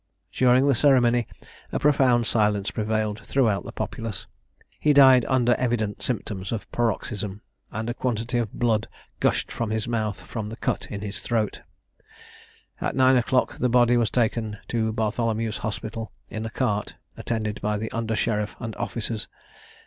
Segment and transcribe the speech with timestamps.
[0.33, 1.27] During the ceremony
[1.71, 4.25] a profound silence prevailed throughout the populace.
[4.79, 8.87] He died under evident symptoms of paroxysm, and a quantity of blood
[9.19, 11.61] gushed from his mouth from the cut in his throat.
[12.81, 17.77] At nine o'clock the body was taken to Bartholemew's Hospital in a cart, attended by
[17.77, 19.27] the under sheriff and officers.